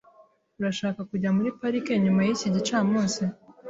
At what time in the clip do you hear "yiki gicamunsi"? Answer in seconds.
2.27-3.21